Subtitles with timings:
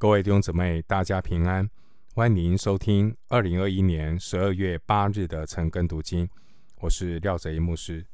[0.00, 1.68] 各位弟兄姊妹，大家平安！
[2.14, 6.30] 欢迎收听二零二一年十二月八日的晨更读经，
[6.76, 8.06] 我是廖泽一牧师。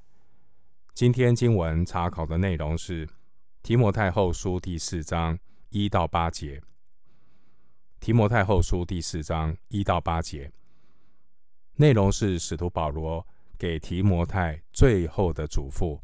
[0.94, 3.06] 今天经文查考的内容是
[3.62, 6.62] 提摩太后书第四章一到八节。
[8.00, 10.50] 提摩太后书第四章一到八节
[11.76, 13.26] 内容是使徒保罗
[13.58, 16.00] 给提摩太最后的嘱咐，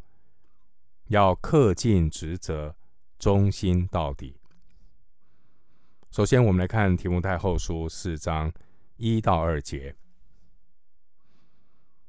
[1.06, 2.76] 要恪尽职责，
[3.18, 4.39] 忠心到底。
[6.10, 8.52] 首先，我们来看提摩太后书四章
[8.96, 9.94] 一到二节。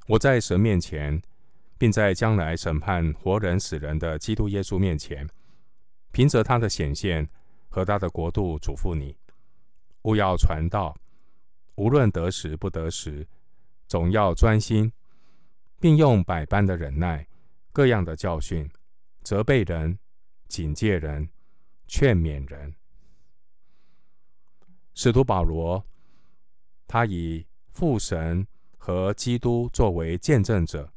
[0.07, 1.21] 我在神面前，
[1.77, 5.29] 并在将来审判活人死人的基督耶稣面前，
[6.12, 7.29] 凭着他的显现
[7.70, 9.16] 和他的国度，嘱咐你：
[10.02, 10.98] 勿要传道，
[11.76, 13.27] 无论得时不得时，
[13.88, 14.91] 总要专心，
[15.79, 17.27] 并用百般的忍耐、
[17.71, 18.68] 各样的教训，
[19.21, 19.99] 责备人、
[20.48, 21.29] 警戒人、
[21.88, 22.73] 劝勉人。
[25.04, 25.84] 使徒保罗，
[26.85, 28.46] 他以父神
[28.77, 30.93] 和基督作为见证者，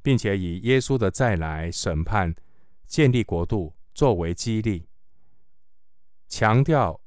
[0.00, 2.34] 并且以耶稣的再来审判、
[2.86, 4.88] 建立国度作为激励，
[6.26, 6.98] 强调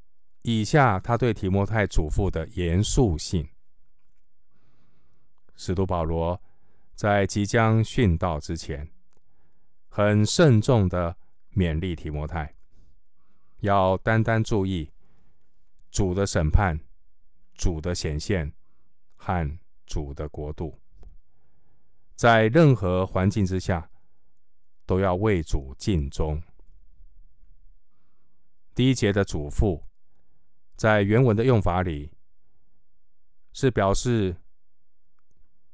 [0.44, 3.50] 以下他对提摩太嘱咐的严肃性。
[5.56, 6.40] 使徒保罗
[6.94, 8.88] 在即将殉道之前，
[9.90, 11.18] 很慎重的
[11.56, 12.54] 勉励提摩太，
[13.62, 14.92] 要单单注意。
[15.92, 16.80] 主的审判、
[17.54, 18.54] 主的显现
[19.18, 20.80] 和主的国度，
[22.16, 23.92] 在任何环境之下，
[24.86, 26.42] 都要为主尽忠。
[28.74, 29.84] 第一节的嘱咐，
[30.78, 32.14] 在原文的用法里，
[33.52, 34.38] 是表示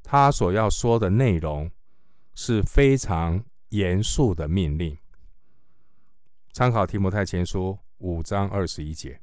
[0.02, 1.70] 他所要说的内容
[2.34, 4.98] 是非常严肃的命令。
[6.52, 9.22] 参考提摩太前书五章二十一节。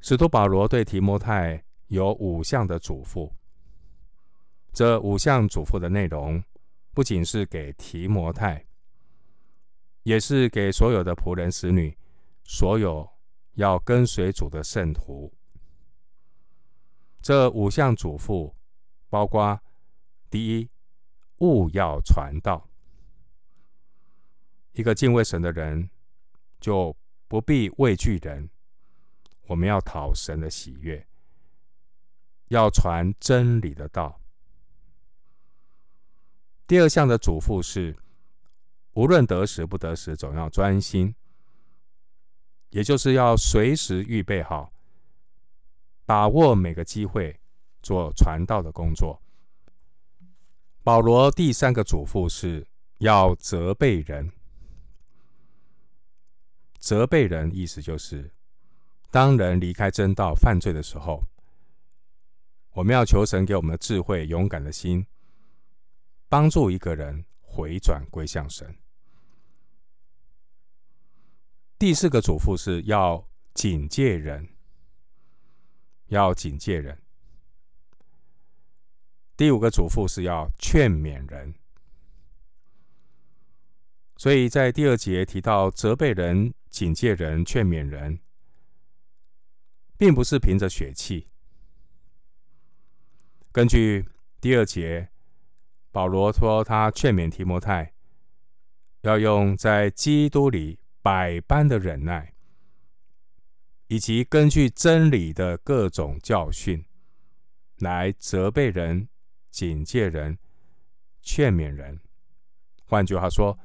[0.00, 3.32] 使徒保罗对提摩太有五项的嘱咐，
[4.72, 6.42] 这五项嘱咐的内容
[6.92, 8.66] 不仅是给提摩太，
[10.02, 11.96] 也是给所有的仆人、使女，
[12.44, 13.08] 所有
[13.54, 15.32] 要跟随主的圣徒。
[17.20, 18.54] 这五项嘱咐
[19.08, 19.60] 包括：
[20.30, 20.70] 第一，
[21.38, 22.68] 勿要传道。
[24.72, 25.90] 一个敬畏神的人
[26.60, 28.48] 就不必畏惧人。
[29.46, 31.06] 我们要讨神的喜悦，
[32.48, 34.20] 要传真理的道。
[36.66, 37.96] 第二项的嘱咐是，
[38.94, 41.14] 无论得时不得时，总要专心，
[42.70, 44.72] 也就是要随时预备好，
[46.04, 47.40] 把握每个机会
[47.82, 49.22] 做传道的工作。
[50.82, 52.66] 保罗第三个嘱咐是
[52.98, 54.32] 要责备人，
[56.78, 58.35] 责备人意思就是。
[59.10, 61.24] 当人离开真道犯罪的时候，
[62.72, 65.06] 我们要求神给我们的智慧、勇敢的心，
[66.28, 68.76] 帮助一个人回转归向神。
[71.78, 74.48] 第四个嘱咐是要警戒人，
[76.08, 76.98] 要警戒人。
[79.36, 81.54] 第五个嘱咐是要劝勉人。
[84.16, 88.18] 所以在第二节提到责备人、警戒人、劝勉人。
[89.98, 91.28] 并不是凭着血气。
[93.52, 94.06] 根据
[94.40, 95.08] 第二节，
[95.90, 97.94] 保罗说他劝勉提摩太，
[99.00, 102.34] 要用在基督里百般的忍耐，
[103.86, 106.84] 以及根据真理的各种教训，
[107.78, 109.08] 来责备人、
[109.50, 110.38] 警戒人、
[111.22, 111.98] 劝勉人。
[112.84, 113.58] 换句话说，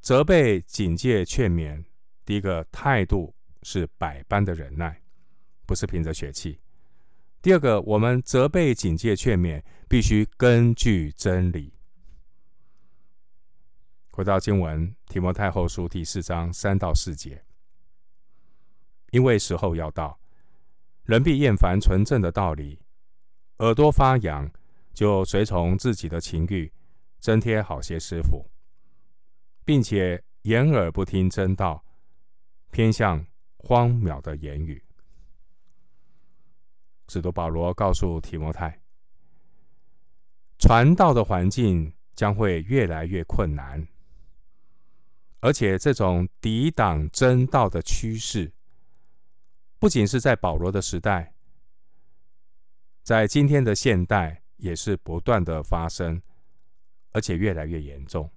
[0.00, 1.84] 责备、警戒、劝勉，
[2.24, 5.00] 第一个态度是百般的忍耐。
[5.70, 6.58] 不是凭着血气。
[7.40, 11.72] 第二个，我们责备、警戒、劝勉，必须根据真理。
[14.10, 17.44] 回到经文，提摩太后书第四章三到四节，
[19.12, 20.18] 因为时候要到，
[21.04, 22.80] 人必厌烦纯正的道理，
[23.58, 24.50] 耳朵发痒，
[24.92, 26.72] 就随从自己的情欲，
[27.20, 28.44] 增添好些师傅，
[29.64, 31.84] 并且掩耳不听真道，
[32.72, 33.24] 偏向
[33.58, 34.82] 荒渺的言语。
[37.10, 38.80] 使徒保罗告诉提摩太，
[40.60, 43.84] 传道的环境将会越来越困难，
[45.40, 48.52] 而且这种抵挡真道的趋势，
[49.80, 51.34] 不仅是在保罗的时代，
[53.02, 56.22] 在今天的现代也是不断的发生，
[57.10, 58.30] 而且越来越严重。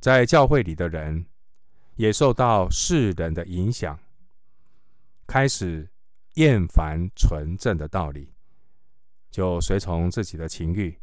[0.00, 1.24] 在教会里的人，
[1.94, 3.96] 也受到世人的影响，
[5.24, 5.88] 开始
[6.34, 8.32] 厌烦纯正的道理，
[9.30, 10.98] 就随从自己的情欲，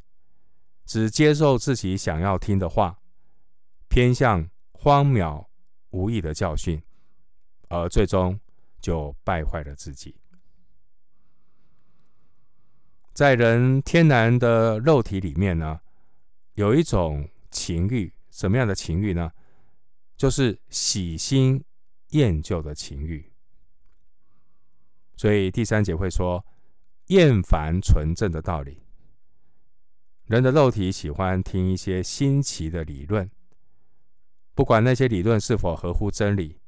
[0.86, 3.00] 只接受自己想要听的话，
[3.88, 5.48] 偏向荒谬
[5.92, 6.82] 无益的教训，
[7.68, 8.40] 而最终
[8.80, 10.16] 就败坏了自己。
[13.14, 15.82] 在人天然的肉体里面呢，
[16.54, 19.32] 有一种情欲，什么样的情欲呢？
[20.16, 21.64] 就是喜新
[22.10, 23.29] 厌旧的情欲。
[25.20, 26.46] 所以第三节会说，
[27.08, 28.86] 厌烦纯正的道理。
[30.28, 33.30] 人的肉体喜欢听一些新奇的理论，
[34.56, 36.62] 不管那些理论是否合乎真理。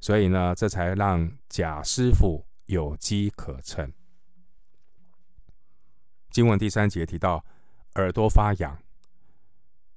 [0.00, 3.92] 所以呢，这才让假师傅有机可乘。
[6.30, 7.44] 经文第三节提到
[7.96, 8.82] 耳朵发痒，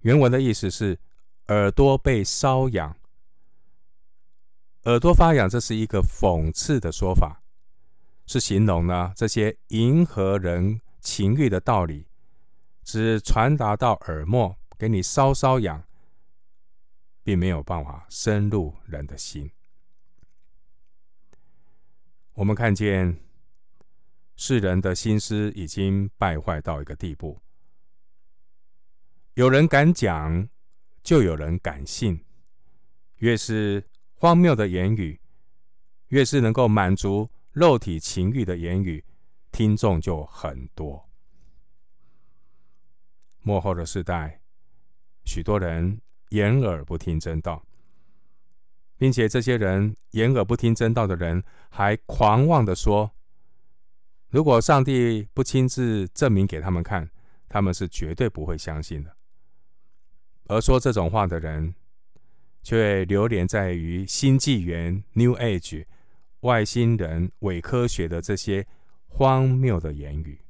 [0.02, 1.00] 原文的意思是。
[1.48, 2.98] 耳朵被瘙痒，
[4.86, 7.42] 耳朵发痒，这是一个讽刺的说法，
[8.28, 12.08] 是形容呢这些迎合人情欲的道理，
[12.84, 15.84] 只传达到耳膜，给你稍稍痒，
[17.24, 19.50] 并没有办法深入人的心。
[22.34, 23.18] 我们看见
[24.36, 27.40] 世人的心思已经败坏到一个地步，
[29.34, 30.48] 有人敢讲。
[31.04, 32.26] 就有人敢信，
[33.18, 33.88] 越是
[34.26, 35.22] 荒谬的言语，
[36.08, 39.06] 越是能够满足肉体情欲的言语，
[39.52, 41.08] 听众就很多。
[43.44, 44.42] 末后的世代，
[45.26, 47.64] 许多人掩耳不听真道，
[48.98, 53.12] 并且这些人掩耳不听真道的人，还狂妄地说：
[54.30, 57.08] 如果上帝不亲自证明给他们看，
[57.48, 59.16] 他们是绝对不会相信的。
[60.48, 61.76] 而说这种话的人，
[62.66, 65.86] 却流连在于新纪元 （New Age）、
[66.40, 68.66] 外星人、伪科学的这些
[69.08, 70.42] 荒谬的言语，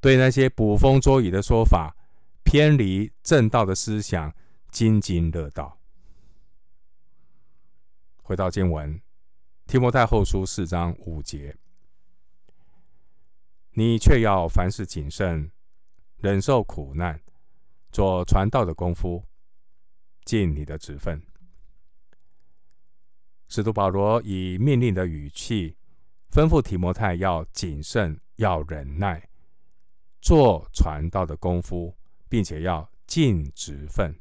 [0.00, 1.94] 对那些捕风捉影的说法、
[2.42, 4.34] 偏离正道的思想
[4.70, 5.78] 津津乐道。
[8.22, 8.94] 回到经文，
[9.66, 11.54] 《提摩太后书》四章五节，
[13.72, 15.50] 你却要凡事谨慎，
[16.16, 17.20] 忍受苦难。
[17.92, 19.22] 做传道的功夫，
[20.24, 21.22] 尽你的职分。
[23.48, 25.76] 使徒保罗以命令的语气
[26.30, 29.28] 吩咐提摩太要谨慎，要忍耐，
[30.20, 31.96] 做传道的功夫，
[32.28, 34.18] 并且要尽职分。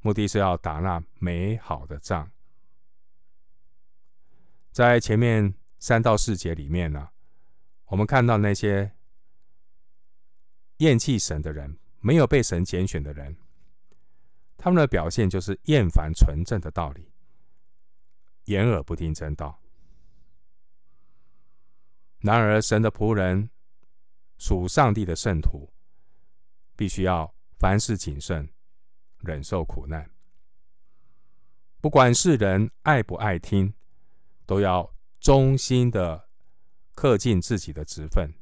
[0.00, 2.30] 目的是要打那美好的仗。
[4.70, 7.10] 在前面三到四节里面呢，
[7.86, 8.92] 我们看到那些。
[10.78, 13.36] 厌弃神的人，没有被神拣选的人，
[14.64, 17.12] 他们的表现就是厌烦纯正的道理，
[18.44, 19.60] 掩耳不听真道。
[22.20, 23.50] 然而，神的仆人
[24.38, 25.70] 属上帝的圣徒，
[26.74, 28.48] 必须要凡事谨慎，
[29.18, 30.10] 忍受苦难。
[31.82, 33.74] 不管世人爱不爱听，
[34.46, 34.90] 都要
[35.20, 36.26] 忠心的
[36.94, 38.32] 恪尽自己的职分，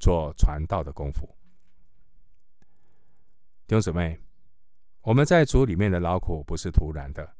[0.00, 1.32] 做传道的功夫。
[3.68, 4.20] 弟兄姊妹，
[5.08, 7.34] 我们在主里面的劳苦不是突然的，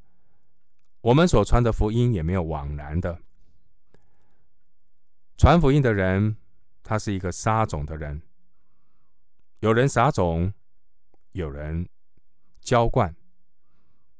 [1.03, 3.21] 我们所传的福音也没有枉然的。
[5.37, 6.35] 传福音的人，
[6.83, 8.23] 他是一个撒种的人，
[9.61, 10.51] 有人撒种，
[11.33, 11.87] 有人
[12.63, 13.15] 浇灌，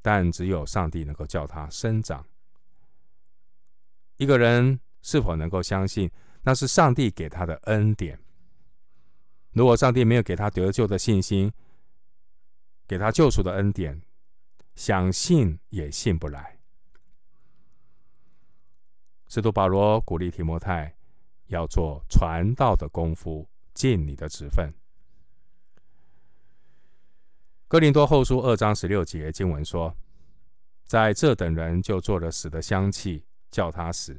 [0.03, 2.23] 但只有上帝能够叫他生长。
[4.19, 6.11] 一个人是否能够相信，
[6.43, 8.21] 那是上帝给他的恩典。
[9.53, 11.51] 如果上帝没有给他得救的信心，
[12.89, 14.01] 给他救赎的恩典，
[14.75, 16.59] 想信也信不来。
[19.29, 20.97] 使徒保罗鼓励提摩太
[21.49, 24.73] 要做传道的功夫，尽你的职分。
[27.69, 29.95] 哥林多后书二章十六节经文说
[30.89, 34.15] ：“在这等人就做了死的香气，叫他死；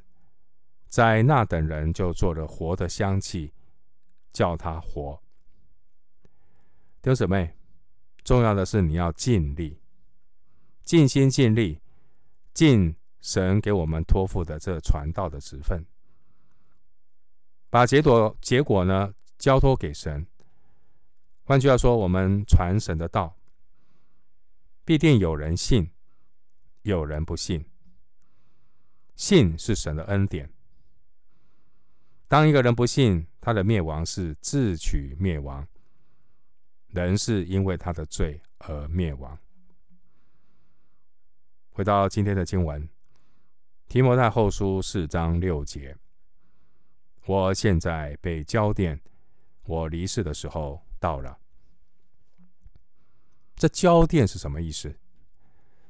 [0.88, 3.52] 在那等人就做了活的香气，
[4.32, 5.20] 叫他活。”
[7.02, 7.59] 弟兄姊妹。
[8.24, 9.80] 重要的是，你要尽力、
[10.84, 11.80] 尽心尽力，
[12.54, 15.86] 尽神给我们托付的这传道的职分，
[17.70, 20.26] 把结果结果呢交托给神。
[21.44, 23.36] 换句话说，我们传神的道，
[24.86, 25.90] 必定有人信，
[26.84, 27.66] 有人不信。
[29.16, 30.50] 信是神的恩典。
[32.28, 35.68] 当一个人不信，他的灭亡是自取灭亡。
[36.90, 39.38] 人是因为他的罪而灭亡。
[41.70, 42.84] 回到今天的经文，
[43.88, 45.96] 《提摩太后书》四章六节
[47.26, 49.00] ：“我现在被浇奠，
[49.64, 51.38] 我离世的时候到了。”
[53.56, 54.96] 这浇奠是什么意思？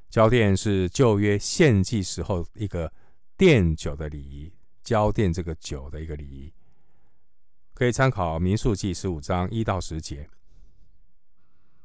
[0.10, 2.92] 浇奠是旧约献祭时候一个
[3.38, 4.52] 奠酒的礼仪，
[4.84, 6.54] 浇奠这个酒的一个礼仪。
[7.74, 10.30] 可以参考《民数记》十五章一到十节，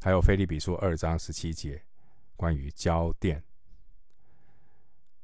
[0.05, 1.83] 还有《腓立比书》二章十七节，
[2.37, 3.41] 关于浇奠。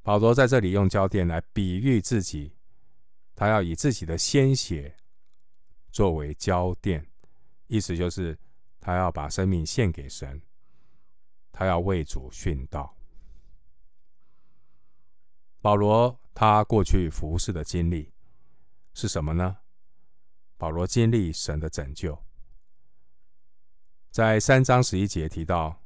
[0.00, 2.56] 保罗在这里用浇奠来比喻自己，
[3.36, 4.96] 他要以自己的鲜血
[5.92, 7.04] 作为浇奠，
[7.66, 8.38] 意思就是
[8.80, 10.40] 他要把生命献给神，
[11.52, 12.96] 他要为主殉道。
[15.60, 18.14] 保罗他过去服侍的经历
[18.94, 19.58] 是什么呢？
[20.56, 22.24] 保罗经历神的拯救，
[24.10, 25.80] 在三章十一节提到，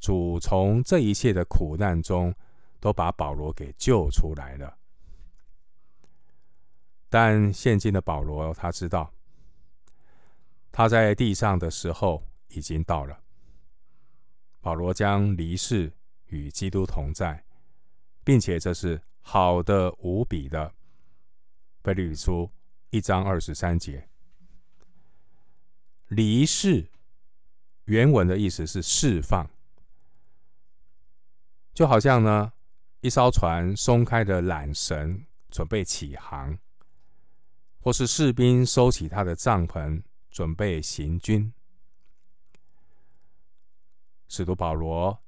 [0.00, 2.34] 主从这一切的苦难中
[2.80, 4.78] 都把保罗给救出来了。
[7.10, 9.12] 但现今的保罗他知道，
[10.72, 13.20] 他在地上的时候已经到了。
[14.60, 15.92] 保罗将离世
[16.26, 17.44] 与基督同在，
[18.24, 20.72] 并且这是好的无比的。
[21.84, 22.50] 腓立比书
[22.88, 24.08] 一章二十三节。
[26.08, 26.88] 离世
[27.86, 29.48] 原文的意思是释放，
[31.74, 32.52] 就好像呢，
[33.00, 36.58] 一艘船松开的缆绳，准备起航，
[37.80, 41.52] 或是士兵收起他的帐篷，准备行军。
[44.28, 45.22] 使徒保罗，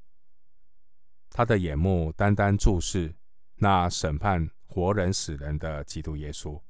[1.30, 3.14] 他的眼目单单注视
[3.56, 6.60] 那审判活人死人的基督耶稣，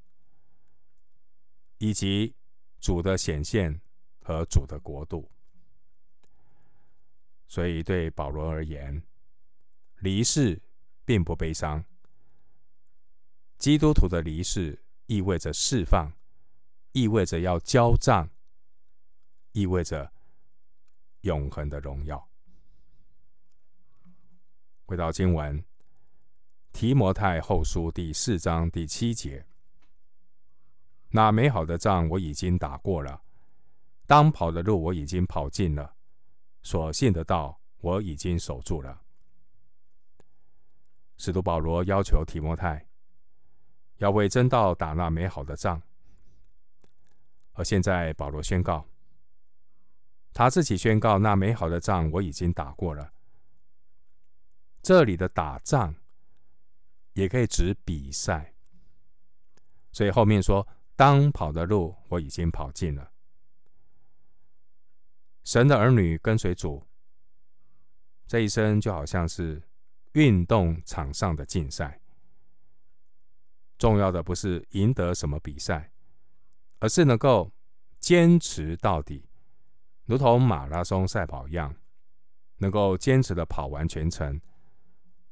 [1.78, 2.34] 以及
[2.80, 3.80] 主的显现。
[4.20, 5.26] 和主的国度，
[7.48, 9.02] 所以对保罗而言，
[10.00, 10.60] 离世
[11.04, 11.84] 并不悲伤。
[13.56, 16.12] 基督徒的离世意味着释放，
[16.92, 18.30] 意味着要交账，
[19.52, 20.12] 意味着
[21.22, 22.28] 永恒的荣耀。
[24.84, 25.58] 回到经文，
[26.72, 29.44] 《提摩太后书》第四章第七节
[31.10, 33.22] ：“那美好的仗我已经打过了。”
[34.06, 35.96] 当跑的路我已经跑尽了，
[36.62, 39.02] 所信的道我已经守住了。
[41.16, 42.86] 使徒保罗要求提摩太
[43.96, 45.82] 要为真道打那美好的仗，
[47.52, 48.86] 而现在保罗宣告，
[50.32, 53.12] 他自己宣告那美好的仗我已经打过了。
[54.80, 55.94] 这里的打仗
[57.14, 58.54] 也可以指比赛，
[59.90, 63.10] 所以后面说当跑的路我已经跑尽了。
[65.48, 66.86] 神的儿女跟随主，
[68.26, 69.62] 这一生就好像是
[70.12, 72.02] 运动场上的竞赛。
[73.78, 75.90] 重要的不是赢得什么比赛，
[76.80, 77.50] 而是能够
[77.98, 79.26] 坚持到底，
[80.04, 81.74] 如同马拉松赛跑一样，
[82.58, 84.38] 能够坚持的跑完全程，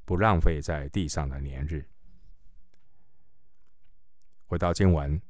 [0.07, 1.87] 不浪费在地上的年日。
[4.47, 5.21] 回到经文，《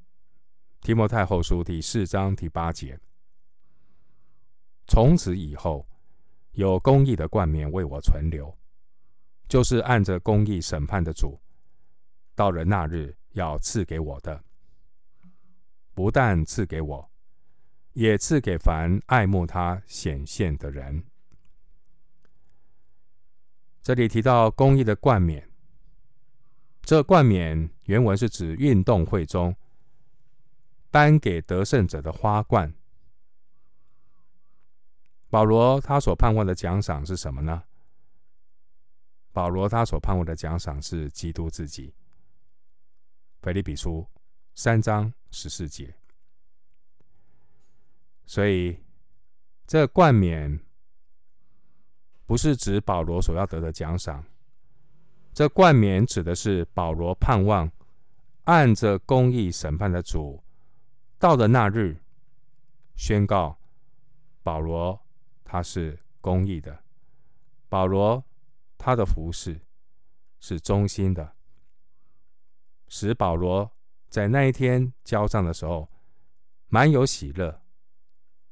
[0.80, 3.00] 提摩太后书》第四章第八节。
[4.86, 5.86] 从此以后，
[6.52, 8.56] 有公义的冠冕为我存留，
[9.48, 11.40] 就是按着公义审判的主，
[12.34, 14.44] 到了那日要赐给我的。
[15.92, 17.10] 不但赐给我，
[17.94, 21.04] 也赐给凡爱慕他显现的人。
[23.82, 25.48] 这里提到公义的冠冕，
[26.82, 29.56] 这冠冕原文是指运动会中
[30.90, 32.74] 颁给得胜者的花冠。
[35.36, 37.64] 保罗他所盼望的奖赏是什么呢？
[39.34, 41.94] 保罗他所盼望的奖赏是基督自己。
[43.42, 44.06] 腓立比书
[44.54, 45.94] 三章十四节。
[48.24, 48.82] 所以
[49.66, 50.58] 这冠冕
[52.24, 54.24] 不是指保罗所要得的奖赏，
[55.34, 57.70] 这冠冕指的是保罗盼望
[58.44, 60.42] 按着公义审判的主，
[61.18, 62.02] 到了那日
[62.94, 63.58] 宣告
[64.42, 64.98] 保罗。
[65.48, 66.82] 他是公义的，
[67.68, 68.22] 保罗
[68.76, 69.60] 他的服饰
[70.40, 71.36] 是忠心的，
[72.88, 73.70] 使保罗
[74.08, 75.88] 在那一天交账的时候，
[76.66, 77.62] 满有喜乐，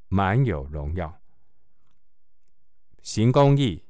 [0.07, 1.21] 满有荣耀。
[3.03, 3.85] 行公义，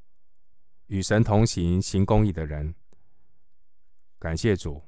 [0.86, 2.74] 与神同行，行公义的人，
[4.18, 4.82] 感谢主，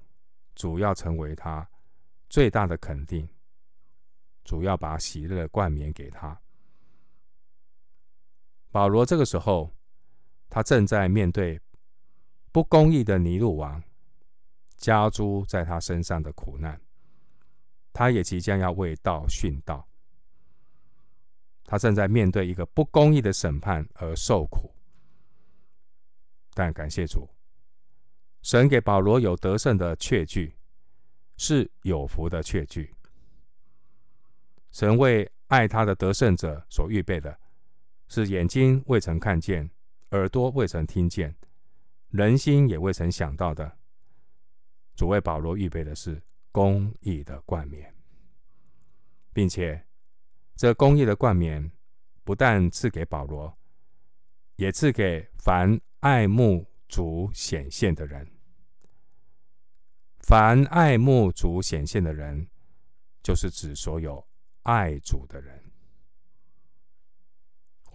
[0.54, 1.68] 主要成为他
[2.30, 3.28] 最大的肯定，
[4.42, 6.40] 主要把喜乐冠冕给他。
[8.76, 9.75] 保罗这个时候，
[10.50, 11.59] 他正在面对
[12.52, 13.83] 不公义的尼禄王
[14.76, 16.78] 加诸在他身上的苦难，
[17.95, 19.88] 他也即将要为道殉道。
[21.64, 24.71] 他正在面对一个不公义的审判而受苦，
[26.52, 27.26] 但感谢主，
[28.42, 30.54] 神给保罗有得胜的确据，
[31.38, 32.95] 是有福的确据。
[34.71, 37.40] 神为爱他的得胜者所预备的，
[38.08, 39.70] 是眼睛未曾看见，
[40.10, 41.34] 耳朵未曾听见，
[42.10, 43.78] 人心也未曾想到的。
[44.94, 46.22] 主为保罗预备的是
[46.52, 47.94] 公义的冠冕，
[49.32, 49.82] 并且。
[50.58, 51.70] 这公义的冠冕，
[52.25, 53.58] 不但赐给保罗，
[54.54, 58.26] 也赐给凡爱慕主显现的人。
[60.20, 62.48] 凡爱慕主显现的人，
[63.22, 64.26] 就是指所有
[64.62, 65.65] 爱主的人。